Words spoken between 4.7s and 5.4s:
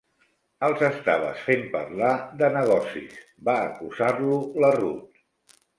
Ruth.